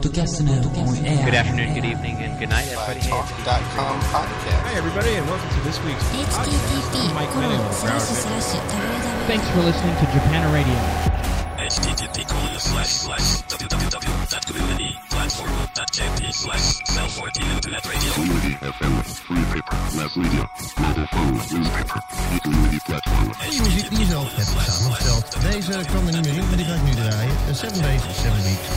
Podcast 0.00 0.40
Good 0.40 0.48
afternoon, 1.34 1.74
good 1.74 1.84
evening, 1.84 2.16
and 2.24 2.38
good 2.38 2.48
night, 2.48 2.66
everybody. 2.72 3.00
Talk.com 3.00 4.00
podcast. 4.08 4.62
Hi, 4.64 4.72
everybody, 4.80 5.12
and 5.12 5.26
welcome 5.28 5.50
to 5.50 5.60
this 5.60 5.76
week's 5.84 6.02
podcast. 6.08 6.48
Mike 7.12 7.28
Thanks 9.28 9.44
for 9.52 9.60
listening 9.60 9.92
to 10.00 10.06
Japan 10.08 10.48
Radio. 10.56 10.72
http 11.60 12.24
colon 12.26 12.56
slash 12.58 12.88
slash 13.04 13.42
www.communityplatform.jp 13.52 16.32
slash 16.32 16.80
cell 16.88 17.08
14 17.08 17.44
internet 17.50 17.84
radio. 17.84 18.12
Community 18.12 18.54
FM, 18.64 19.02
free 19.04 19.44
paper, 19.52 19.76
mass 19.96 20.16
media, 20.16 20.48
mobile 20.80 21.06
phone, 21.12 21.34
newspaper, 21.52 22.00
community 22.42 22.78
platform. 22.86 23.32
Die 23.50 23.62
muziek 23.62 23.88
die 23.90 23.98
je 23.98 24.04
zelf 24.04 24.36
hebt 24.36 24.48
samengesteld. 24.48 25.36
Deze 25.50 25.80
kwam 25.86 26.06
er 26.06 26.12
niet 26.12 26.24
meer 26.26 26.36
in, 26.36 26.46
maar 26.48 26.56
die 26.56 26.66
ga 26.66 26.74
ik 26.74 26.82
nu 26.82 26.94
draaien. 26.94 27.32
7 27.52 27.82
days, 27.82 28.02
7 28.02 28.42
weeks, 28.42 28.68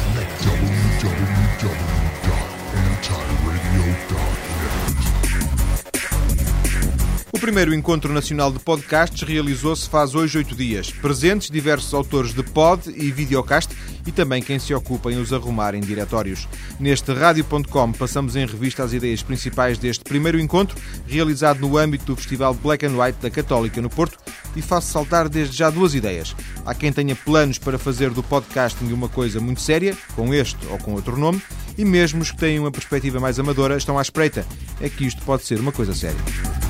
O 7.32 7.40
primeiro 7.40 7.74
Encontro 7.74 8.14
Nacional 8.14 8.54
de 8.54 8.60
Podcasts 8.60 9.22
realizou-se 9.22 9.90
faz 9.90 10.16
hoje 10.16 10.38
oito 10.38 10.56
dias. 10.56 10.92
Presentes 10.92 11.50
diversos 11.50 11.94
autores 11.94 12.34
de 12.34 12.42
pod 12.42 12.90
e 12.90 13.12
videocast 13.12 13.70
e 14.06 14.12
também 14.12 14.42
quem 14.42 14.60
se 14.60 14.74
ocupa 14.74 15.12
em 15.12 15.18
os 15.18 15.34
arrumar 15.34 15.76
em 15.76 15.82
diretórios. 15.82 16.48
Neste 16.80 17.14
Rádio.com 17.14 17.92
passamos 17.94 18.36
em 18.36 18.46
revista 18.46 18.84
as 18.84 18.94
ideias 18.94 19.24
principais 19.24 19.78
deste 19.78 20.04
primeiro 20.04 20.40
encontro, 20.40 20.80
realizado 21.08 21.60
no 21.60 21.78
âmbito 21.78 22.06
do 22.06 22.16
Festival 22.16 22.54
Black 22.54 22.86
and 22.86 22.98
White 22.98 23.20
da 23.22 23.30
Católica 23.30 23.82
no 23.82 23.90
Porto, 23.90 24.18
e 24.56 24.62
faço 24.62 24.92
saltar 24.92 25.28
desde 25.28 25.58
já 25.58 25.70
duas 25.70 25.96
ideias. 25.96 26.36
Há 26.66 26.74
quem 26.74 26.92
tenha 26.92 27.16
planos 27.16 27.58
para 27.58 27.80
fazer 27.80 28.12
do 28.12 28.22
podcasting 28.22 28.92
uma 28.92 29.10
coisa 29.10 29.40
muito 29.40 29.62
séria, 29.62 29.98
com 30.16 30.34
este 30.34 30.60
ou 30.68 30.78
com 30.78 30.94
outro 30.94 31.18
nome, 31.18 31.42
e 31.78 31.84
mesmo 31.84 32.22
os 32.22 32.32
que 32.32 32.38
têm 32.38 32.60
uma 32.60 32.72
perspectiva 32.72 33.20
mais 33.20 33.40
amadora 33.40 33.78
estão 33.78 33.98
à 33.98 34.02
espreita. 34.02 34.46
É 34.80 34.90
que 34.90 35.06
isto 35.06 35.22
pode 35.24 35.44
ser 35.46 35.60
uma 35.60 35.72
coisa 35.72 35.94
séria. 35.94 36.63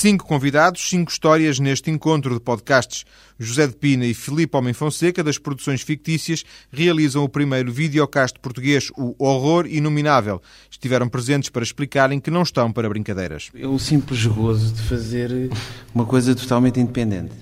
Cinco 0.00 0.24
convidados, 0.28 0.88
cinco 0.88 1.10
histórias 1.10 1.58
neste 1.58 1.90
encontro 1.90 2.32
de 2.32 2.38
podcasts. 2.40 3.04
José 3.36 3.66
de 3.66 3.74
Pina 3.74 4.06
e 4.06 4.14
Filipe 4.14 4.56
Homem 4.56 4.72
Fonseca, 4.72 5.24
das 5.24 5.38
produções 5.38 5.82
fictícias, 5.82 6.44
realizam 6.70 7.24
o 7.24 7.28
primeiro 7.28 7.72
videocast 7.72 8.38
português, 8.40 8.92
o 8.96 9.16
Horror 9.18 9.66
Inominável. 9.66 10.40
Estiveram 10.70 11.08
presentes 11.08 11.50
para 11.50 11.64
explicarem 11.64 12.20
que 12.20 12.30
não 12.30 12.42
estão 12.44 12.70
para 12.70 12.88
brincadeiras. 12.88 13.50
É 13.52 13.66
o 13.66 13.76
simples 13.76 14.24
gozo 14.24 14.72
de 14.72 14.82
fazer 14.82 15.50
uma 15.92 16.06
coisa 16.06 16.32
totalmente 16.32 16.78
independente. 16.78 17.34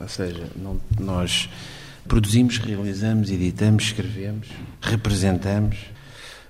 Ou 0.00 0.08
seja, 0.08 0.48
não- 0.56 0.80
nós 0.98 1.50
produzimos, 2.06 2.56
realizamos, 2.56 3.30
editamos, 3.30 3.84
escrevemos, 3.84 4.48
representamos. 4.80 5.76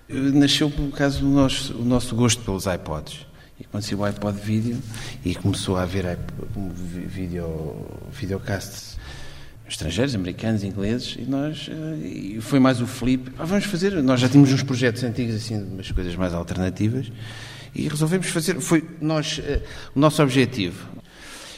Eh, 0.08 0.14
Nasceu 0.14 0.70
por 0.70 0.92
causa 0.92 1.18
do 1.18 1.26
nosso, 1.26 1.74
o 1.74 1.84
nosso 1.84 2.14
gosto 2.14 2.44
pelos 2.44 2.66
iPods. 2.66 3.26
E 3.60 3.82
saiu 3.82 3.98
o 3.98 4.04
iPod 4.04 4.38
vídeo 4.38 4.78
e 5.24 5.34
começou 5.34 5.76
a 5.76 5.82
haver 5.82 6.18
video, 7.06 7.86
videocasts 8.12 8.96
estrangeiros, 9.68 10.14
americanos, 10.14 10.62
ingleses, 10.62 11.16
e 11.18 11.28
nós, 11.28 11.68
eh, 11.68 12.06
e 12.06 12.40
foi 12.40 12.58
mais 12.58 12.80
o 12.80 12.86
Felipe, 12.86 13.30
"Ah, 13.38 13.44
vamos 13.44 13.66
fazer, 13.66 14.02
nós 14.02 14.18
já 14.20 14.28
tínhamos 14.28 14.50
uns 14.50 14.62
projetos 14.62 15.04
antigos, 15.04 15.34
assim, 15.34 15.62
umas 15.62 15.90
coisas 15.90 16.14
mais 16.16 16.32
alternativas, 16.32 17.12
e 17.74 17.86
resolvemos 17.86 18.28
fazer, 18.28 18.60
foi 18.60 18.82
nós, 19.00 19.40
eh, 19.44 19.60
o 19.94 20.00
nosso 20.00 20.22
objetivo 20.22 20.88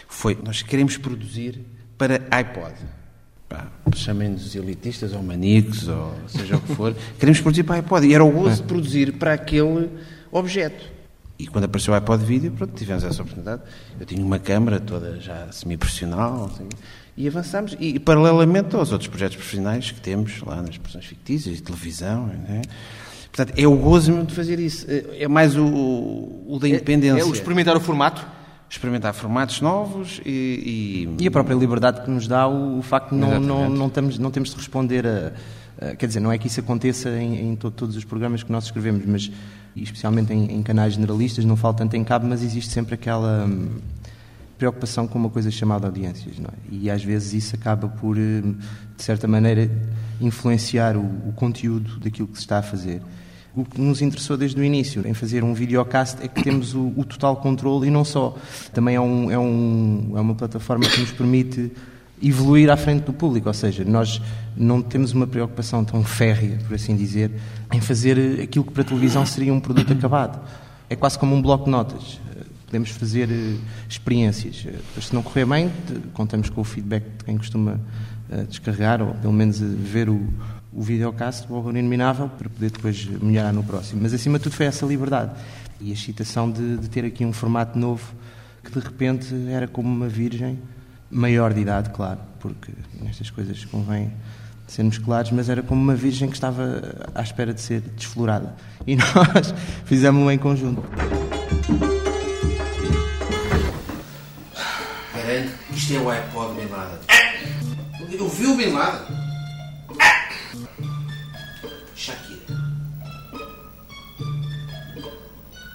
foi, 0.09 0.37
nós 0.42 0.61
queremos 0.62 0.97
produzir 0.97 1.61
para 1.97 2.20
iPod. 2.31 2.75
Chamem-nos 3.95 4.55
elitistas 4.55 5.12
ou 5.12 5.23
maníacos, 5.23 5.87
ou 5.87 6.14
seja 6.27 6.57
o 6.57 6.61
que 6.61 6.75
for, 6.75 6.95
queremos 7.19 7.41
produzir 7.41 7.64
para 7.64 7.77
iPod, 7.77 8.07
e 8.07 8.14
era 8.14 8.25
o 8.25 8.31
gozo 8.31 8.62
de 8.62 8.69
produzir 8.69 9.12
para 9.12 9.35
aquele 9.35 9.89
objeto. 10.33 11.00
E 11.42 11.46
quando 11.46 11.64
apareceu 11.64 11.92
o 11.92 11.96
iPod 11.96 12.24
Vídeo, 12.24 12.52
pronto, 12.52 12.73
tivemos 12.74 13.02
essa 13.05 13.23
oportunidade. 13.23 13.62
Eu 13.98 14.05
tinha 14.06 14.24
uma 14.24 14.39
câmara 14.39 14.78
toda 14.80 15.18
já 15.20 15.51
semi-profissional, 15.52 16.51
quê, 16.56 16.64
e 17.17 17.27
avançámos. 17.28 17.77
E, 17.80 17.98
paralelamente 17.98 18.74
aos 18.77 18.92
outros 18.92 19.08
projetos 19.08 19.36
profissionais 19.36 19.90
que 19.90 20.00
temos 20.00 20.40
lá 20.42 20.56
nas 20.62 20.77
produções 20.77 21.06
fictícias 21.06 21.58
e 21.58 21.62
televisão. 21.62 22.27
né? 22.27 22.62
Portanto, 23.33 23.58
é 23.58 23.67
o 23.67 23.77
gozo 23.77 24.11
mesmo 24.12 24.27
de 24.27 24.34
fazer 24.34 24.58
isso. 24.58 24.86
É 24.89 25.23
é 25.24 25.29
mais 25.29 25.56
o, 25.56 25.64
o 25.64 26.58
da 26.61 26.68
independência. 26.68 27.20
É 27.20 27.24
o 27.24 27.33
experimentar 27.33 27.77
o 27.77 27.80
formato 27.80 28.27
Experimentar 28.73 29.12
formatos 29.14 29.61
novos 29.61 30.20
e, 30.24 31.08
e- 31.18 31.24
e 31.24 31.27
a 31.27 31.30
própria 31.33 31.56
liberdade 31.56 32.02
que 32.02 32.11
nos 32.11 32.29
dá 32.29 32.46
o, 32.46 32.79
o 32.79 32.83
facto 32.83 33.11
de 33.11 33.17
não, 33.17 33.40
não, 33.40 33.68
não, 33.68 33.90
temos, 33.90 34.17
não 34.17 34.30
temos 34.30 34.50
de 34.50 34.56
responder 34.56 35.05
a- 35.08 35.33
Quer 35.98 36.07
dizer, 36.07 36.20
não 36.20 36.31
é 36.31 36.36
que 36.36 36.47
isso 36.47 36.61
aconteça 36.61 37.08
em, 37.11 37.53
em 37.53 37.57
to- 37.57 37.70
todos 37.70 37.97
os 37.97 38.05
programas 38.05 38.42
que 38.42 38.53
nós 38.53 38.64
escrevemos, 38.64 39.05
mas 39.07 39.31
especialmente 39.75 40.33
em, 40.33 40.53
em 40.53 40.63
canais 40.63 40.95
generalistas, 40.95 41.45
não 41.45 41.57
falo 41.57 41.75
tanto 41.75 41.97
em 41.97 42.05
cabo, 42.05 42.27
mas 42.27 42.42
existe 42.42 42.70
sempre 42.70 42.95
aquela 42.95 43.47
hum, 43.47 43.79
preocupação 44.59 45.07
com 45.09 45.19
uma 45.19 45.30
coisa 45.30 45.51
chamada 45.51 45.86
audiências, 45.86 46.39
não 46.39 46.51
é? 46.51 46.75
E 46.75 46.91
às 46.91 47.03
vezes 47.03 47.33
isso 47.33 47.57
acaba 47.57 47.89
por, 47.89 48.19
hum, 48.19 48.57
de 48.97 49.03
certa 49.03 49.27
maneira, 49.27 49.70
influenciar 50.20 50.97
o, 50.98 51.01
o 51.29 51.33
conteúdo 51.35 51.98
daquilo 51.98 52.29
que 52.29 52.35
se 52.36 52.42
está 52.42 52.59
a 52.59 52.63
fazer. 52.63 53.01
O 53.57 53.64
que 53.64 53.80
nos 53.80 54.03
interessou 54.03 54.36
desde 54.36 54.61
o 54.61 54.64
início 54.64 55.03
em 55.07 55.14
fazer 55.14 55.42
um 55.42 55.55
videocast 55.55 56.19
é 56.23 56.29
que 56.29 56.42
temos 56.42 56.75
o, 56.75 56.92
o 56.95 57.05
total 57.05 57.36
controle 57.39 57.89
e 57.89 57.91
não 57.91 58.05
só. 58.05 58.36
Também 58.73 58.95
é, 58.97 59.01
um, 59.01 59.30
é, 59.30 59.39
um, 59.39 60.13
é 60.14 60.20
uma 60.20 60.35
plataforma 60.35 60.85
que 60.85 61.01
nos 61.01 61.11
permite 61.11 61.73
evoluir 62.23 62.70
à 62.70 62.77
frente 62.77 63.05
do 63.05 63.13
público, 63.13 63.48
ou 63.48 63.55
seja, 63.55 63.85
nós 63.85 64.20
não 64.57 64.83
temos 64.83 65.13
uma 65.13 65.27
preocupação 65.27 65.85
tão 65.85 66.05
férrea, 66.05 66.58
por 66.67 66.75
assim 66.75 66.97
dizer, 66.97 67.31
em 67.73 67.81
fazer 67.81 68.41
aquilo 68.42 68.64
que 68.64 68.73
para 68.73 68.83
a 68.83 68.85
televisão 68.85 69.25
seria 69.25 69.53
um 69.53 69.61
produto 69.61 69.92
acabado. 69.92 70.41
É 70.89 70.97
quase 70.97 71.19
como 71.19 71.35
um 71.35 71.41
bloco 71.41 71.64
de 71.64 71.70
notas. 71.70 72.20
Podemos 72.67 72.91
fazer 72.91 73.29
eh, 73.30 73.57
experiências. 73.89 74.64
Eh, 74.67 75.01
se 75.01 75.14
não 75.14 75.23
correr 75.23 75.45
bem, 75.45 75.70
contamos 76.13 76.51
com 76.51 76.61
o 76.61 76.64
feedback 76.64 77.05
de 77.19 77.25
quem 77.25 77.36
costuma 77.36 77.80
eh, 78.30 78.45
descarregar 78.48 79.03
ou 79.03 79.14
pelo 79.14 79.33
menos 79.33 79.59
ver 79.59 80.09
o, 80.09 80.29
o 80.73 80.83
videocast, 80.83 81.51
o 81.51 81.55
horror 81.55 81.77
inominável, 81.77 82.29
para 82.29 82.48
poder 82.48 82.70
depois 82.70 83.07
melhorar 83.20 83.53
no 83.53 83.64
próximo. 83.64 84.01
Mas 84.03 84.14
acima 84.14 84.39
de 84.39 84.45
tudo 84.45 84.53
foi 84.53 84.67
essa 84.67 84.86
liberdade 84.86 85.33
e 85.80 85.91
a 85.91 85.95
excitação 85.95 86.51
de, 86.51 86.77
de 86.77 86.89
ter 86.89 87.05
aqui 87.05 87.25
um 87.25 87.33
formato 87.33 87.79
novo 87.79 88.13
que 88.63 88.70
de 88.70 88.79
repente 88.79 89.35
era 89.48 89.67
como 89.67 89.89
uma 89.89 90.09
virgem, 90.09 90.59
maior 91.11 91.53
de 91.53 91.61
idade, 91.61 91.91
claro, 91.91 92.21
porque 92.39 92.73
nestas 93.03 93.31
coisas 93.31 93.65
convém 93.65 94.13
sermos 94.67 94.98
claros, 94.98 95.33
mas 95.33 95.48
era 95.48 95.63
como 95.63 95.83
uma 95.83 95.97
virgem 95.97 96.29
que 96.29 96.35
estava 96.35 96.81
à 97.15 97.23
espera 97.23 97.53
de 97.53 97.61
ser 97.61 97.81
desflorada. 97.81 98.55
E 98.87 98.95
nós 98.97 99.53
fizemos-lo 99.85 100.31
em 100.31 100.39
conjunto. 100.39 100.83
Garanto 105.15 105.53
que 105.69 105.77
isto 105.77 105.95
é 105.95 105.98
o 105.98 106.11
iPod 106.11 106.55
Bin 106.55 106.69
Laden. 106.69 106.98
Eu 108.13 108.29
vi 108.29 108.47
o 108.47 108.57
Bin 108.57 108.73
Laden. 108.73 109.17
Shakira. 111.97 112.57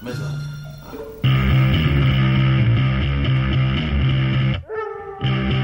Mas 0.02 0.20
olha. 0.22 0.45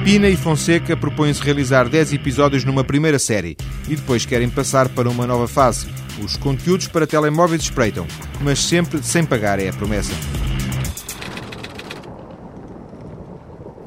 Pina 0.03 0.28
e 0.28 0.35
Fonseca 0.35 0.97
propõem-se 0.97 1.44
realizar 1.44 1.88
10 1.88 2.13
episódios 2.13 2.66
numa 2.66 2.84
primeira 2.84 3.19
série 3.19 3.56
e 3.88 3.95
depois 3.95 4.25
querem 4.25 4.50
passar 4.50 4.89
para 4.89 5.07
uma 5.07 5.28
nova 5.28 5.47
fase. 5.47 5.88
Os 6.23 6.35
conteúdos 6.35 6.88
para 6.88 7.06
telemóveis 7.06 7.62
espreitam, 7.62 8.07
mas 8.41 8.57
sempre 8.59 9.03
sem 9.03 9.23
pagar 9.23 9.59
é 9.59 9.69
a 9.69 9.73
promessa. 9.73 10.11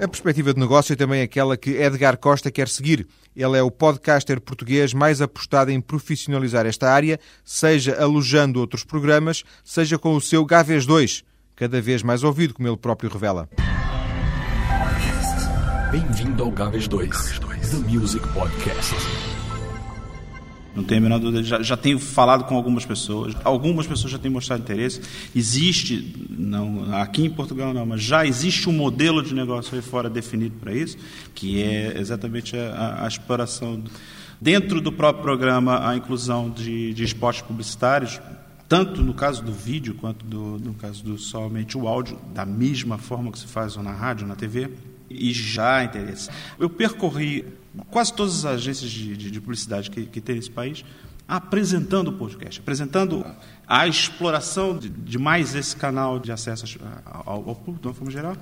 A 0.00 0.06
perspectiva 0.06 0.54
de 0.54 0.60
negócio 0.60 0.92
é 0.92 0.97
também 0.97 1.20
aquela 1.20 1.56
que 1.56 1.70
Edgar 1.70 2.16
Costa 2.16 2.48
quer 2.48 2.69
seguir. 2.69 3.08
Ele 3.34 3.58
é 3.58 3.62
o 3.62 3.70
podcaster 3.70 4.41
português 4.41 4.94
mais 4.94 5.21
apostado 5.21 5.72
em 5.72 5.80
profissionalizar 5.80 6.65
esta 6.65 6.92
área, 6.92 7.18
seja 7.44 8.00
alojando 8.00 8.60
outros 8.60 8.84
programas, 8.84 9.42
seja 9.65 9.98
com 9.98 10.15
o 10.15 10.21
seu 10.21 10.44
Gaves 10.44 10.86
2, 10.86 11.24
cada 11.56 11.80
vez 11.80 12.04
mais 12.04 12.22
ouvido, 12.22 12.54
como 12.54 12.68
ele 12.68 12.77
próprio 12.77 13.10
revela. 13.10 13.48
Bem-vindo 15.94 16.42
ao 16.42 16.50
Gaves 16.50 16.88
2, 16.88 17.38
The 17.70 17.76
Music 17.88 18.26
Podcast. 18.32 18.96
Não 20.74 20.82
tenho 20.82 20.98
a 20.98 21.02
menor 21.04 21.20
dúvida. 21.20 21.44
Já, 21.44 21.62
já 21.62 21.76
tenho 21.76 22.00
falado 22.00 22.42
com 22.46 22.56
algumas 22.56 22.84
pessoas. 22.84 23.32
Algumas 23.44 23.86
pessoas 23.86 24.10
já 24.10 24.18
têm 24.18 24.28
mostrado 24.28 24.60
interesse. 24.62 25.00
Existe, 25.36 26.26
não, 26.28 26.92
aqui 26.96 27.24
em 27.24 27.30
Portugal 27.30 27.72
não, 27.72 27.86
mas 27.86 28.02
já 28.02 28.26
existe 28.26 28.68
um 28.68 28.72
modelo 28.72 29.22
de 29.22 29.36
negócio 29.36 29.72
aí 29.76 29.80
fora 29.82 30.10
definido 30.10 30.56
para 30.56 30.74
isso, 30.74 30.98
que 31.32 31.62
é 31.62 31.96
exatamente 31.96 32.56
a, 32.56 33.04
a- 33.04 33.06
exploração. 33.06 33.80
Dentro 34.41 34.80
do 34.80 34.91
próprio 34.91 35.22
programa, 35.22 35.88
a 35.88 35.94
inclusão 35.96 36.50
de, 36.50 36.92
de 36.92 37.04
esportes 37.04 37.42
publicitários, 37.42 38.20
tanto 38.68 39.00
no 39.00 39.14
caso 39.14 39.44
do 39.44 39.52
vídeo 39.52 39.94
quanto 39.94 40.26
do, 40.26 40.58
no 40.58 40.74
caso 40.74 41.04
do 41.04 41.16
somente 41.18 41.78
o 41.78 41.86
áudio, 41.86 42.18
da 42.34 42.44
mesma 42.44 42.98
forma 42.98 43.30
que 43.30 43.38
se 43.38 43.46
faz 43.46 43.76
na 43.76 43.92
rádio, 43.92 44.26
na 44.26 44.34
TV. 44.34 44.70
E 45.15 45.33
já 45.33 45.84
interesse. 45.84 46.28
Eu 46.59 46.69
percorri 46.69 47.45
quase 47.91 48.13
todas 48.13 48.45
as 48.45 48.55
agências 48.55 48.91
de, 48.91 49.16
de, 49.16 49.31
de 49.31 49.41
publicidade 49.41 49.91
que, 49.91 50.07
que 50.07 50.21
tem 50.21 50.37
nesse 50.37 50.51
país 50.51 50.84
apresentando 51.27 52.09
o 52.09 52.13
podcast, 52.13 52.61
apresentando 52.61 53.25
a 53.66 53.89
exploração 53.89 54.77
de, 54.77 54.91
de 54.91 55.19
mais 55.19 55.55
esse 55.55 55.75
canal 55.75 56.19
de 56.19 56.31
acesso 56.31 56.78
ao, 57.07 57.49
ao 57.49 57.55
público, 57.57 57.81
de 57.81 57.89
uma 57.89 57.95
forma 57.95 58.11
geral, 58.11 58.37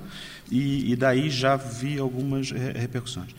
e, 0.50 0.90
e 0.90 0.96
daí 0.96 1.30
já 1.30 1.54
vi 1.54 1.96
algumas 2.00 2.50
re- 2.50 2.72
repercussões. 2.72 3.30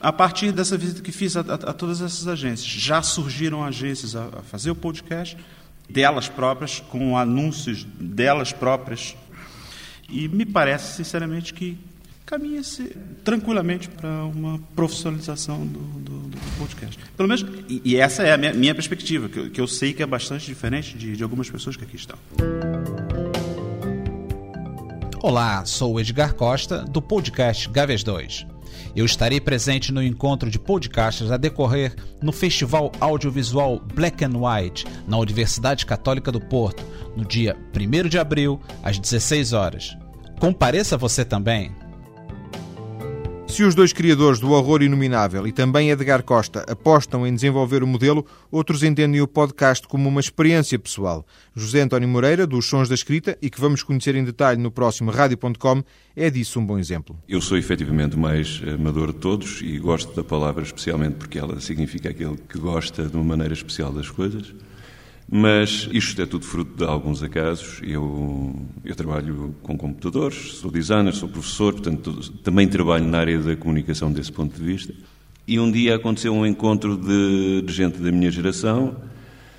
A 0.00 0.10
partir 0.10 0.50
dessa 0.50 0.78
visita 0.78 1.02
que 1.02 1.12
fiz 1.12 1.36
a, 1.36 1.40
a- 1.40 1.54
a 1.70 1.72
todas 1.74 2.00
essas 2.00 2.26
agências, 2.26 2.66
já 2.66 3.02
surgiram 3.02 3.62
agências 3.62 4.16
a, 4.16 4.24
a 4.38 4.42
fazer 4.42 4.70
o 4.70 4.74
podcast 4.74 5.36
delas 5.90 6.26
próprias, 6.26 6.80
com 6.80 7.18
anúncios 7.18 7.84
delas 8.00 8.50
próprias, 8.50 9.14
e 10.08 10.26
me 10.26 10.46
parece, 10.46 10.96
sinceramente, 10.96 11.52
que 11.52 11.76
caminha-se 12.26 12.94
tranquilamente 13.24 13.88
para 13.88 14.24
uma 14.24 14.58
profissionalização 14.74 15.64
do, 15.64 15.78
do- 15.78 16.16
do 16.28 16.38
podcast. 16.58 16.98
Pelo 17.16 17.28
menos, 17.28 17.46
e, 17.68 17.96
essa 17.96 18.24
é 18.24 18.32
a 18.32 18.36
minha, 18.36 18.52
minha 18.52 18.74
perspectiva, 18.74 19.28
que 19.28 19.38
eu, 19.38 19.50
que 19.50 19.60
eu 19.60 19.66
sei 19.68 19.92
que 19.92 20.02
é 20.02 20.06
bastante 20.06 20.44
diferente 20.44 20.98
de, 20.98 21.16
de 21.16 21.22
algumas 21.22 21.48
pessoas 21.48 21.76
que 21.76 21.84
aqui 21.84 21.94
estão. 21.96 22.18
Olá, 25.22 25.64
sou 25.64 25.98
Edgar 26.00 26.34
Costa, 26.34 26.82
do 26.82 27.00
podcast 27.00 27.68
Gaves 27.70 28.02
2. 28.02 28.46
Eu 28.94 29.04
estarei 29.04 29.40
presente 29.40 29.92
no 29.92 30.02
encontro 30.02 30.50
de 30.50 30.58
podcasters 30.58 31.30
a 31.30 31.36
decorrer 31.36 31.94
no 32.22 32.32
Festival 32.32 32.90
Audiovisual 33.00 33.78
Black 33.94 34.24
and 34.24 34.32
White, 34.36 34.84
na 35.06 35.16
Universidade 35.18 35.84
Católica 35.86 36.32
do 36.32 36.40
Porto, 36.40 36.82
no 37.16 37.24
dia 37.24 37.56
1 37.74 38.08
de 38.08 38.18
abril, 38.18 38.60
às 38.82 38.98
16 38.98 39.52
horas. 39.52 39.96
Compareça 40.40 40.96
você 40.96 41.24
também! 41.24 41.72
Se 43.56 43.64
os 43.64 43.74
dois 43.74 43.90
criadores 43.90 44.38
do 44.38 44.50
Horror 44.50 44.82
Inominável 44.82 45.46
e 45.46 45.50
também 45.50 45.88
Edgar 45.88 46.22
Costa 46.22 46.62
apostam 46.68 47.26
em 47.26 47.34
desenvolver 47.34 47.82
o 47.82 47.86
modelo, 47.86 48.26
outros 48.50 48.82
entendem 48.82 49.22
o 49.22 49.26
podcast 49.26 49.88
como 49.88 50.10
uma 50.10 50.20
experiência 50.20 50.78
pessoal. 50.78 51.26
José 51.54 51.80
António 51.80 52.06
Moreira, 52.06 52.46
dos 52.46 52.66
Sons 52.66 52.86
da 52.86 52.94
Escrita, 52.94 53.38
e 53.40 53.48
que 53.48 53.58
vamos 53.58 53.82
conhecer 53.82 54.14
em 54.14 54.22
detalhe 54.22 54.60
no 54.60 54.70
próximo 54.70 55.10
Rádio.com, 55.10 55.82
é 56.14 56.28
disso 56.28 56.60
um 56.60 56.66
bom 56.66 56.78
exemplo. 56.78 57.16
Eu 57.26 57.40
sou 57.40 57.56
efetivamente 57.56 58.14
o 58.14 58.18
mais 58.18 58.60
amador 58.74 59.14
de 59.14 59.20
todos 59.20 59.62
e 59.62 59.78
gosto 59.78 60.14
da 60.14 60.22
palavra 60.22 60.62
especialmente 60.62 61.14
porque 61.14 61.38
ela 61.38 61.58
significa 61.58 62.10
aquele 62.10 62.36
que 62.36 62.58
gosta 62.58 63.06
de 63.06 63.16
uma 63.16 63.24
maneira 63.24 63.54
especial 63.54 63.90
das 63.90 64.10
coisas. 64.10 64.54
Mas 65.28 65.88
isto 65.92 66.22
é 66.22 66.26
tudo 66.26 66.44
fruto 66.44 66.76
de 66.76 66.84
alguns 66.84 67.22
acasos. 67.22 67.80
Eu, 67.82 68.54
eu 68.84 68.94
trabalho 68.94 69.54
com 69.62 69.76
computadores, 69.76 70.54
sou 70.54 70.70
designer, 70.70 71.12
sou 71.12 71.28
professor, 71.28 71.72
portanto 71.72 72.32
também 72.44 72.68
trabalho 72.68 73.06
na 73.06 73.18
área 73.18 73.38
da 73.40 73.56
comunicação 73.56 74.12
desse 74.12 74.30
ponto 74.30 74.56
de 74.56 74.64
vista. 74.64 74.94
E 75.46 75.58
um 75.58 75.70
dia 75.70 75.96
aconteceu 75.96 76.32
um 76.32 76.46
encontro 76.46 76.96
de, 76.96 77.62
de 77.62 77.72
gente 77.72 77.98
da 77.98 78.12
minha 78.12 78.30
geração 78.30 78.96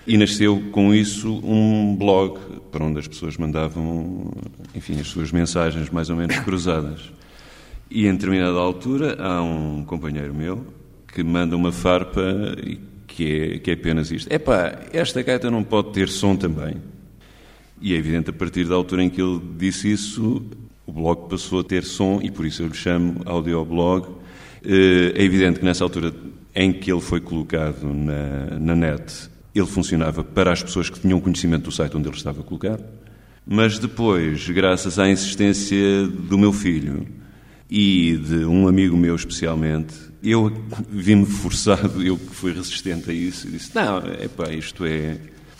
e 0.06 0.18
nasceu 0.18 0.62
com 0.72 0.94
isso 0.94 1.34
um 1.44 1.96
blog 1.98 2.40
para 2.72 2.86
onde 2.86 3.00
as 3.00 3.08
pessoas 3.08 3.36
mandavam, 3.36 4.31
enfim, 4.74 5.00
as 5.00 5.08
suas 5.08 5.34
mensagens 5.34 5.90
mais 5.90 6.10
ou 6.10 6.16
menos 6.16 6.40
cruzadas. 6.40 7.12
E 7.92 8.08
em 8.08 8.14
determinada 8.14 8.58
altura 8.58 9.18
há 9.22 9.42
um 9.42 9.84
companheiro 9.84 10.34
meu 10.34 10.66
que 11.14 11.24
manda 11.24 11.58
uma 11.58 11.72
farpa 11.72 12.22
e 12.66 12.80
que 13.18 13.25
é, 13.25 13.58
que 13.58 13.72
é 13.72 13.74
apenas 13.74 14.12
isto. 14.12 14.31
Epá, 14.31 14.80
esta 14.94 15.24
gaita 15.24 15.50
não 15.50 15.64
pode 15.64 15.92
ter 15.92 16.08
som 16.08 16.36
também. 16.36 16.75
E 17.81 17.96
é 17.96 17.98
evidente, 17.98 18.30
a 18.30 18.34
partir 18.34 18.66
da 18.66 18.75
altura 18.75 19.04
em 19.04 19.10
que 19.10 19.19
ele 19.19 19.42
disse 19.58 19.92
isso, 19.92 20.46
o 20.86 20.92
blog 20.92 21.28
passou 21.28 21.62
a 21.62 21.64
ter 21.64 21.84
som 21.84 22.19
e 22.22 22.30
por 22.30 22.46
isso 22.46 22.62
eu 22.62 22.68
lhe 22.68 22.75
chamo 22.75 23.22
audioblog. 23.25 24.08
Eh, 24.64 25.14
É 25.16 25.24
evidente 25.24 25.58
que 25.60 25.66
nessa 25.66 25.84
altura 25.84 26.14
em 26.54 26.72
que 26.72 26.92
ele 26.92 27.02
foi 27.02 27.19
colocado 27.19 27.92
na, 27.92 28.60
na 28.60 28.75
net, 28.75 29.30
ele 29.56 29.66
funcionava 29.66 30.24
para 30.24 30.52
as 30.52 30.62
pessoas 30.62 30.88
que 30.88 31.00
tinham 31.00 31.19
conhecimento 31.19 31.64
do 31.64 31.72
site 31.72 31.98
onde 31.98 32.08
ele 32.08 32.16
estava 32.16 32.44
colocado. 32.44 32.84
Mas 33.44 33.80
depois, 33.80 34.48
graças 34.48 35.00
à 35.00 35.10
insistência 35.10 36.06
do 36.06 36.38
meu 36.38 36.54
filho 36.54 37.08
e 37.68 38.16
de 38.16 38.46
um 38.46 38.68
amigo 38.68 38.96
meu 38.96 39.16
especialmente, 39.16 39.96
eu 40.32 40.52
vi-me 40.90 41.26
forçado, 41.26 42.04
eu 42.04 42.18
que 42.18 42.36
fui 42.36 42.52
resistente 42.54 43.10
a 43.10 43.14
isso, 43.14 43.48
e 43.48 43.52
disse: 43.52 43.72
Não, 43.76 43.98
epá, 44.22 44.52
isto 44.52 44.86
é, 44.86 45.18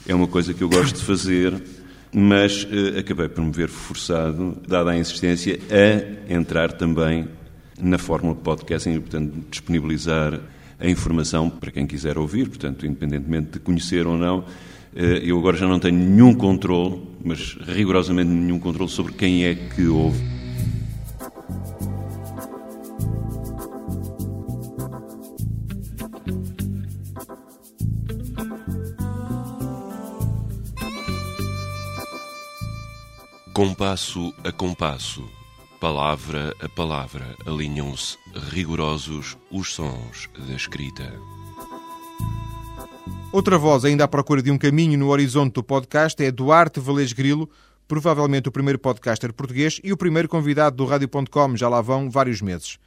é 0.08 0.14
uma 0.16 0.28
coisa 0.28 0.54
que 0.54 0.62
eu 0.64 0.70
gosto 0.70 0.96
de 0.98 1.04
fazer, 1.04 1.62
mas 2.14 2.68
eh, 2.72 3.00
acabei 3.00 3.28
por 3.30 3.44
me 3.44 3.52
ver 3.52 3.70
forçado, 3.70 4.58
dada 4.68 4.92
a 4.92 4.98
insistência, 4.98 5.60
a 5.70 6.34
entrar 6.34 6.72
também 6.74 7.28
na 7.80 7.98
fórmula 7.98 8.34
podcasting 8.36 9.00
portanto, 9.00 9.34
disponibilizar 9.52 10.40
a 10.80 10.88
informação 10.90 11.50
para 11.50 11.72
quem 11.72 11.86
quiser 11.86 12.18
ouvir, 12.18 12.48
portanto, 12.50 12.86
independentemente 12.86 13.52
de 13.54 13.60
conhecer 13.60 14.06
ou 14.08 14.18
não. 14.18 14.46
eh, 14.96 15.22
Eu 15.24 15.38
agora 15.40 15.58
já 15.58 15.68
não 15.68 15.80
tenho 15.80 15.98
nenhum 15.98 16.34
controle, 16.34 17.02
mas 17.24 17.58
rigorosamente 17.68 18.30
nenhum 18.30 18.60
controle 18.60 18.90
sobre 18.90 19.14
quem 19.14 19.46
é 19.46 19.56
que 19.56 19.86
ouve. 19.88 20.37
Compasso 33.58 34.32
a 34.44 34.52
compasso, 34.52 35.28
palavra 35.80 36.56
a 36.62 36.70
palavra, 36.70 37.36
alinham-se 37.44 38.16
rigorosos 38.52 39.36
os 39.52 39.74
sons 39.74 40.30
da 40.38 40.54
escrita. 40.54 41.12
Outra 43.34 43.58
voz 43.58 43.84
ainda 43.84 44.04
à 44.04 44.08
procura 44.08 44.44
de 44.44 44.52
um 44.52 44.60
caminho 44.60 45.00
no 45.00 45.08
horizonte 45.08 45.54
do 45.54 45.64
podcast 45.64 46.24
é 46.24 46.30
Duarte 46.30 46.80
Valês 46.80 47.14
Grilo, 47.14 47.50
provavelmente 47.88 48.48
o 48.48 48.52
primeiro 48.52 48.78
podcaster 48.78 49.34
português 49.34 49.82
e 49.84 49.92
o 49.92 49.98
primeiro 49.98 50.30
convidado 50.30 50.76
do 50.76 50.86
Rádio.com, 50.86 51.58
já 51.58 51.68
lá 51.68 51.82
vão 51.82 52.12
vários 52.12 52.44
meses. 52.44 52.78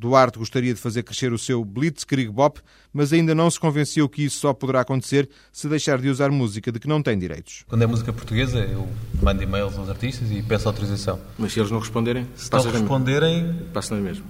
Duarte 0.00 0.38
gostaria 0.38 0.72
de 0.72 0.80
fazer 0.80 1.02
crescer 1.02 1.30
o 1.30 1.38
seu 1.38 1.62
Blitzkrieg 1.62 2.30
Bop, 2.30 2.58
mas 2.90 3.12
ainda 3.12 3.34
não 3.34 3.50
se 3.50 3.60
convenceu 3.60 4.08
que 4.08 4.24
isso 4.24 4.38
só 4.40 4.54
poderá 4.54 4.80
acontecer 4.80 5.28
se 5.52 5.68
deixar 5.68 6.00
de 6.00 6.08
usar 6.08 6.30
música 6.30 6.72
de 6.72 6.80
que 6.80 6.88
não 6.88 7.02
tem 7.02 7.18
direitos. 7.18 7.64
Quando 7.68 7.82
é 7.82 7.86
música 7.86 8.10
portuguesa, 8.10 8.60
eu 8.60 8.88
mando 9.22 9.42
e-mails 9.42 9.76
aos 9.76 9.90
artistas 9.90 10.30
e 10.30 10.42
peço 10.42 10.66
autorização. 10.66 11.20
Mas 11.38 11.52
se 11.52 11.60
eles 11.60 11.70
não 11.70 11.78
responderem, 11.78 12.26
Se 12.34 12.50
não 12.50 12.62
responderem, 12.62 13.52
passa 13.74 13.94
na 13.94 14.00
mesma. 14.00 14.24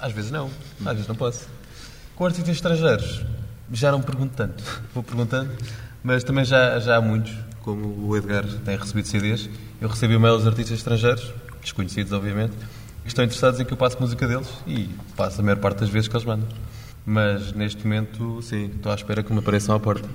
às 0.00 0.12
vezes 0.12 0.30
não, 0.30 0.48
às 0.84 0.92
vezes 0.92 1.08
não 1.08 1.16
posso. 1.16 1.48
Com 2.14 2.24
artistas 2.24 2.54
estrangeiros, 2.54 3.24
já 3.72 3.90
não 3.90 4.00
pergunto 4.00 4.32
tanto. 4.36 4.62
Vou 4.94 5.02
perguntando, 5.02 5.50
mas 6.04 6.22
também 6.22 6.44
já, 6.44 6.78
já 6.78 6.98
há 6.98 7.00
muitos, 7.00 7.32
como 7.62 8.06
o 8.06 8.16
Edgar 8.16 8.44
tem 8.64 8.76
recebido 8.76 9.08
CDs. 9.08 9.50
Eu 9.80 9.88
recebo 9.88 10.12
e-mails 10.12 10.44
dos 10.44 10.46
artistas 10.46 10.78
estrangeiros, 10.78 11.34
desconhecidos 11.60 12.12
obviamente, 12.12 12.52
que 12.52 12.85
estão 13.08 13.24
interessados 13.24 13.60
em 13.60 13.64
que 13.64 13.72
eu 13.72 13.76
passe 13.76 14.00
música 14.00 14.26
deles 14.26 14.48
e 14.66 14.88
passo 15.16 15.40
a 15.40 15.44
maior 15.44 15.58
parte 15.58 15.80
das 15.80 15.88
vezes 15.88 16.08
que 16.08 16.16
eles 16.16 16.26
mandam. 16.26 16.48
Mas 17.04 17.52
neste 17.52 17.84
momento, 17.84 18.42
sim, 18.42 18.70
estou 18.74 18.90
à 18.90 18.94
espera 18.94 19.22
que 19.22 19.32
me 19.32 19.38
apareçam 19.38 19.74
à 19.74 19.80
porta. 19.80 20.08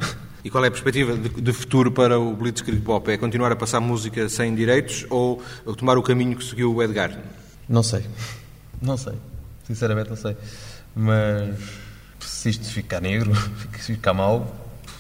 E 0.44 0.50
qual 0.50 0.66
é 0.66 0.68
a 0.68 0.72
perspectiva 0.72 1.16
de, 1.16 1.30
de 1.30 1.54
futuro 1.54 1.92
para 1.92 2.20
o 2.20 2.36
Blitzkrieg 2.36 2.82
Pop? 2.82 3.10
É 3.10 3.18
continuar 3.18 3.52
a 3.52 3.56
passar 3.56 3.80
música 3.80 4.28
sem 4.28 4.54
direitos 4.56 5.06
ou 5.10 5.42
tomar 5.78 5.98
o 5.98 6.04
caminho 6.04 6.36
que 6.36 6.44
seguiu 6.44 6.74
o 6.74 6.82
Edgar? 6.82 7.18
Não 7.70 7.84
sei. 7.84 8.06
Não 8.82 8.98
sei. 8.98 9.14
Sinceramente 9.64 10.10
não 10.10 10.18
sei. 10.18 10.36
Mas 10.96 11.58
se 12.20 12.50
isto 12.50 12.66
ficar 12.66 13.00
negro, 13.00 13.32
se 13.80 13.94
ficar 13.94 14.14
mau, 14.14 14.54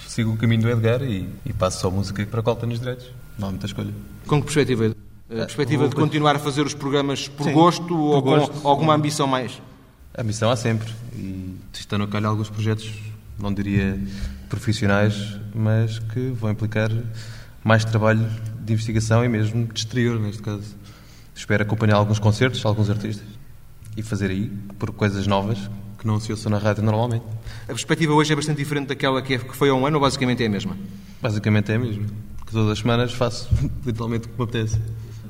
sigo 0.07 0.31
o 0.31 0.37
caminho 0.37 0.61
do 0.61 0.69
Edgar 0.69 1.01
e, 1.01 1.27
e 1.45 1.53
passo 1.53 1.81
só 1.81 1.87
a 1.87 1.91
música 1.91 2.25
para 2.25 2.39
a 2.39 2.43
qual 2.43 2.55
tenho 2.55 2.73
os 2.73 2.79
direitos. 2.79 3.09
Não 3.37 3.47
há 3.47 3.51
muita 3.51 3.65
escolha. 3.65 3.93
Com 4.27 4.39
que 4.39 4.45
perspectiva? 4.45 4.95
A 5.31 5.45
perspectiva 5.45 5.87
de 5.87 5.95
continuar 5.95 6.35
a 6.35 6.39
fazer 6.39 6.65
os 6.65 6.73
programas 6.73 7.27
por 7.27 7.45
Sim, 7.45 7.53
gosto 7.53 7.85
por 7.87 7.95
ou 7.97 8.21
gosto. 8.21 8.51
com 8.61 8.67
alguma 8.67 8.93
ambição 8.95 9.25
mais? 9.27 9.61
A 10.13 10.23
missão 10.23 10.51
há 10.51 10.55
sempre. 10.57 10.91
E 11.15 11.55
estão 11.73 12.01
a 12.01 12.07
calhar 12.07 12.29
alguns 12.29 12.49
projetos, 12.49 12.91
não 13.39 13.53
diria 13.53 13.97
profissionais, 14.49 15.37
mas 15.55 15.99
que 15.99 16.31
vão 16.31 16.51
implicar 16.51 16.89
mais 17.63 17.85
trabalho 17.85 18.27
de 18.59 18.73
investigação 18.73 19.23
e 19.23 19.29
mesmo 19.29 19.65
de 19.67 19.79
exterior, 19.79 20.19
neste 20.19 20.41
caso. 20.41 20.75
Espero 21.33 21.63
acompanhar 21.63 21.95
alguns 21.95 22.19
concertos, 22.19 22.63
alguns 22.65 22.89
artistas 22.89 23.25
e 23.95 24.03
fazer 24.03 24.29
aí 24.31 24.47
por 24.77 24.91
coisas 24.91 25.25
novas 25.27 25.57
que 25.97 26.05
não 26.05 26.19
se 26.19 26.31
ouçam 26.31 26.51
na 26.51 26.57
rádio 26.57 26.83
normalmente. 26.83 27.23
A 27.63 27.67
perspectiva 27.67 28.13
hoje 28.13 28.33
é 28.33 28.35
bastante 28.35 28.57
diferente 28.57 28.87
daquela 28.87 29.21
que, 29.21 29.35
é- 29.35 29.39
foi 29.39 29.69
há 29.69 29.73
um 29.73 29.85
ano 29.85 29.95
ou 29.97 30.01
basicamente 30.01 30.43
é 30.43 30.47
a 30.47 30.49
mesma? 30.49 30.75
Basicamente 31.21 31.71
é 31.71 31.77
mesmo. 31.77 32.05
Que 32.45 32.51
todas 32.51 32.69
as 32.71 32.79
semanas 32.79 33.13
faço 33.13 33.47
literalmente 33.85 34.27
o 34.27 34.29
que 34.31 34.37
me 34.37 34.43
apetece. 34.43 34.79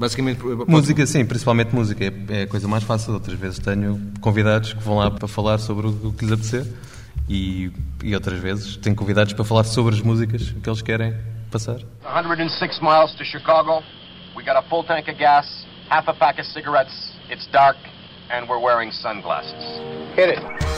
Basicamente, 0.01 0.39
pode- 0.41 0.69
Música, 0.69 1.05
sim, 1.05 1.23
principalmente 1.23 1.75
música. 1.75 2.03
É, 2.03 2.39
é 2.39 2.41
a 2.41 2.47
coisa 2.47 2.67
mais 2.67 2.83
fácil. 2.83 3.13
Outras 3.13 3.37
vezes 3.37 3.59
tenho 3.59 4.11
convidados 4.19 4.73
que 4.73 4.81
vão 4.83 4.97
lá 4.97 5.11
para 5.11 5.27
falar 5.27 5.59
sobre 5.59 5.85
o 5.87 6.11
que 6.11 6.25
lhes 6.25 6.33
apetecer 6.33 6.65
e, 7.29 7.71
e 8.03 8.15
outras 8.15 8.39
vezes 8.39 8.77
tenho 8.77 8.95
convidados 8.95 9.33
para 9.33 9.45
falar 9.45 9.63
sobre 9.63 9.93
as 9.93 10.01
músicas 10.01 10.49
que 10.49 10.67
eles 10.67 10.81
querem 10.81 11.13
passar. 11.51 11.77
106 12.03 12.79
miles 12.81 13.13
to 13.15 13.23
Chicago. 13.23 13.83
We 14.35 14.43
got 14.43 14.57
a 14.57 14.63
full 14.63 14.83
tank 14.85 15.07
of 15.07 15.19
gas, 15.19 15.45
half 15.89 16.07
a 16.09 16.13
pack 16.15 16.41
of 16.41 16.47
cigarettes. 16.51 17.11
It's 17.29 17.45
dark, 17.51 17.77
and 18.31 18.47
we're 18.49 18.59
wearing 18.59 18.91
sunglasses. 18.91 19.53
Hit 20.15 20.29
it. 20.29 20.70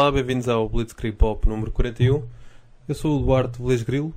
Olá, 0.00 0.10
bem-vindos 0.10 0.48
ao 0.48 0.66
Blitzkrieg 0.66 1.14
Pop 1.14 1.46
número 1.46 1.70
41. 1.70 2.22
Eu 2.88 2.94
sou 2.94 3.20
o 3.20 3.22
Duarte 3.22 3.60
Velez 3.60 3.82
Grilo 3.82 4.14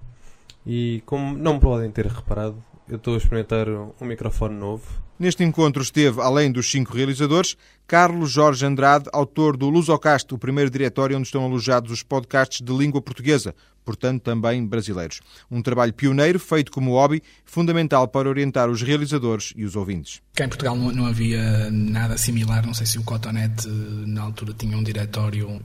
e, 0.66 1.04
como 1.06 1.38
não 1.38 1.60
podem 1.60 1.92
ter 1.92 2.06
reparado, 2.06 2.56
eu 2.88 2.98
estou 2.98 3.14
a 3.16 3.18
experimentar 3.18 3.68
um 3.70 4.06
microfone 4.06 4.56
novo. 4.56 4.84
Neste 5.18 5.44
encontro 5.44 5.82
esteve, 5.82 6.20
além 6.20 6.52
dos 6.52 6.70
cinco 6.70 6.96
realizadores, 6.96 7.56
Carlos 7.88 8.32
Jorge 8.32 8.66
Andrade, 8.66 9.06
autor 9.14 9.56
do 9.56 9.70
Lusocast, 9.70 10.34
o 10.34 10.38
primeiro 10.38 10.70
diretório 10.70 11.16
onde 11.16 11.28
estão 11.28 11.46
alojados 11.46 11.92
os 11.92 12.04
podcasts 12.04 12.62
de 12.62 12.74
língua 12.74 13.02
portuguesa, 13.02 13.56
portanto 13.86 14.24
também 14.24 14.66
brasileiros. 14.66 15.22
Um 15.52 15.62
trabalho 15.62 15.94
pioneiro, 15.94 16.40
feito 16.40 16.72
como 16.72 16.92
hobby, 16.92 17.22
fundamental 17.46 18.08
para 18.08 18.28
orientar 18.28 18.70
os 18.70 18.82
realizadores 18.82 19.54
e 19.56 19.64
os 19.64 19.76
ouvintes. 19.76 20.20
Cá 20.34 20.46
em 20.46 20.50
Portugal 20.50 20.76
não, 20.76 20.92
não 20.92 21.06
havia 21.06 21.70
nada 21.72 22.18
similar, 22.18 22.66
não 22.66 22.74
sei 22.74 22.88
se 22.88 22.98
o 22.98 23.04
Cotonete 23.04 23.68
na 23.68 24.24
altura 24.24 24.54
tinha 24.54 24.78
um 24.78 24.84
diretório. 24.84 25.62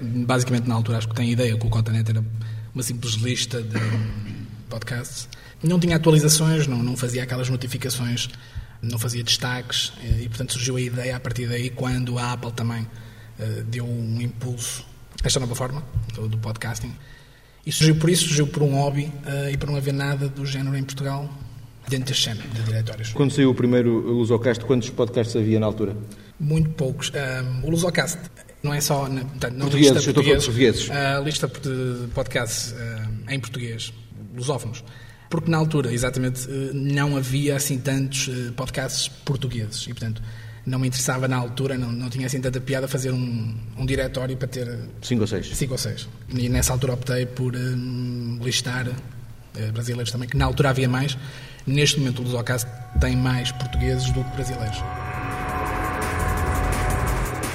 Basicamente, 0.00 0.66
na 0.68 0.74
altura, 0.74 0.98
acho 0.98 1.08
que 1.08 1.14
tem 1.14 1.30
ideia 1.30 1.56
que 1.56 1.66
o 1.66 1.70
Cotonete 1.70 2.10
era 2.10 2.24
uma 2.74 2.82
simples 2.82 3.14
lista 3.14 3.62
de 3.62 3.78
podcasts. 4.66 5.28
Não 5.62 5.80
tinha 5.80 5.96
atualizações, 5.96 6.66
não, 6.66 6.82
não 6.82 6.96
fazia 6.96 7.22
aquelas 7.22 7.48
notificações, 7.48 8.28
não 8.82 8.98
fazia 8.98 9.22
destaques 9.22 9.92
e, 10.20 10.28
portanto, 10.28 10.52
surgiu 10.52 10.76
a 10.76 10.80
ideia 10.80 11.16
a 11.16 11.20
partir 11.20 11.46
daí 11.46 11.70
quando 11.70 12.18
a 12.18 12.32
Apple 12.32 12.52
também 12.52 12.82
uh, 12.82 13.64
deu 13.64 13.84
um 13.84 14.20
impulso 14.20 14.84
a 15.22 15.26
esta 15.26 15.40
nova 15.40 15.54
forma 15.54 15.82
do, 16.14 16.28
do 16.28 16.38
podcasting. 16.38 16.94
E 17.64 17.72
surgiu 17.72 17.96
por 17.96 18.08
isso, 18.10 18.28
surgiu 18.28 18.46
por 18.46 18.62
um 18.62 18.74
hobby 18.74 19.12
uh, 19.26 19.50
e 19.50 19.56
por 19.56 19.68
não 19.68 19.76
haver 19.76 19.94
nada 19.94 20.28
do 20.28 20.46
género 20.46 20.76
em 20.76 20.84
Portugal 20.84 21.28
dentro 21.88 22.06
deste 22.06 22.24
género 22.24 22.48
de 22.48 22.62
diretórios. 22.62 23.12
Quando 23.12 23.32
saiu 23.32 23.50
o 23.50 23.54
primeiro 23.54 23.90
Lusocast, 23.90 24.64
quantos 24.64 24.90
podcasts 24.90 25.34
havia 25.34 25.58
na 25.58 25.66
altura? 25.66 25.96
Muito 26.38 26.70
poucos. 26.70 27.10
Um, 27.10 27.66
o 27.66 27.70
Lusocast 27.70 28.18
não 28.62 28.74
é 28.74 28.80
só 28.80 29.08
na, 29.08 29.24
portanto, 29.24 29.54
não 29.54 29.66
portugueses, 29.68 29.96
lista 29.96 30.12
portugueses, 30.12 30.44
portugueses. 30.44 30.90
a 30.90 31.20
lista 31.20 31.48
de 31.48 32.08
podcasts 32.08 32.74
em 33.28 33.38
português, 33.38 33.92
lusófonos. 34.36 34.84
Porque 35.28 35.50
na 35.50 35.56
altura, 35.56 35.92
exatamente, 35.92 36.48
uh, 36.48 36.70
não 36.72 37.16
havia 37.16 37.56
assim 37.56 37.78
tantos 37.78 38.28
uh, 38.28 38.52
podcasts 38.52 39.08
portugueses 39.08 39.82
e, 39.82 39.88
portanto, 39.88 40.22
não 40.64 40.78
me 40.80 40.88
interessava 40.88 41.28
na 41.28 41.36
altura, 41.36 41.78
não, 41.78 41.92
não 41.92 42.10
tinha 42.10 42.26
assim 42.26 42.40
tanta 42.40 42.60
piada 42.60 42.88
fazer 42.88 43.12
um, 43.12 43.54
um 43.76 43.86
diretório 43.86 44.36
para 44.36 44.48
ter 44.48 44.78
Cinco 45.00 45.22
ou 45.22 45.26
seis. 45.26 45.46
cinco 45.56 45.72
ou 45.72 45.78
seis. 45.78 46.08
E 46.28 46.48
nessa 46.48 46.72
altura 46.72 46.94
optei 46.94 47.24
por 47.24 47.54
hum, 47.54 48.38
listar 48.42 48.88
eh, 49.56 49.70
brasileiros 49.70 50.10
também, 50.10 50.28
que 50.28 50.36
na 50.36 50.44
altura 50.44 50.70
havia 50.70 50.88
mais. 50.88 51.16
Neste 51.66 52.00
momento 52.00 52.20
o 52.20 52.24
Lusocast 52.24 52.68
tem 53.00 53.16
mais 53.16 53.52
portugueses 53.52 54.10
do 54.12 54.24
que 54.24 54.30
brasileiros. 54.30 54.78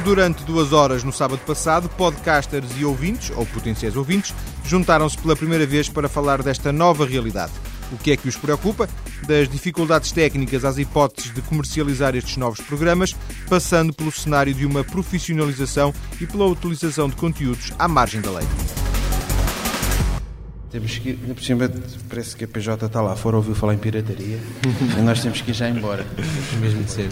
Durante 0.04 0.44
duas 0.44 0.74
horas 0.74 1.04
no 1.04 1.14
sábado 1.14 1.42
passado, 1.46 1.88
podcasters 1.90 2.68
e 2.76 2.84
ouvintes, 2.84 3.32
ou 3.36 3.46
potenciais 3.46 3.96
ouvintes, 3.96 4.34
juntaram-se 4.66 5.16
pela 5.16 5.36
primeira 5.36 5.66
vez 5.66 5.90
para 5.90 6.10
falar 6.10 6.42
desta 6.42 6.72
nova 6.72 7.06
realidade. 7.06 7.52
O 7.92 7.98
que 7.98 8.12
é 8.12 8.18
que 8.18 8.28
os 8.28 8.36
preocupa? 8.36 8.90
Das 9.28 9.48
dificuldades 9.48 10.12
técnicas 10.12 10.66
às 10.66 10.80
hipóteses 10.80 11.32
de 11.32 11.42
comercializar 11.44 12.16
estes 12.16 12.36
novos 12.38 12.60
programas, 12.62 13.16
passando 13.48 13.94
pelo 13.94 14.12
cenário 14.12 14.54
de 14.56 14.66
uma 14.66 14.84
profissionalização 14.84 15.94
e 16.20 16.26
pela 16.26 16.46
utilização 16.46 17.08
de 17.08 17.16
conteúdos 17.16 17.72
à 17.78 17.88
margem 17.88 18.22
da 18.22 18.32
lei. 18.32 18.48
Temos 20.72 20.98
que 20.98 21.10
ir, 21.10 21.20
ainda 21.22 21.36
por 21.36 21.44
cima, 21.44 21.72
parece 22.10 22.36
que 22.36 22.46
a 22.46 22.48
PJ 22.48 22.88
está 22.88 23.02
lá 23.02 23.16
fora, 23.16 23.36
ouviu 23.36 23.54
falar 23.54 23.76
em 23.76 23.78
pirataria, 23.78 24.40
e 24.98 25.02
nós 25.02 25.22
temos 25.22 25.42
que 25.42 25.52
ir 25.52 25.54
já 25.54 25.70
embora. 25.70 26.08
Mesmo 26.60 26.84
de 26.84 26.90
ser. 26.90 27.10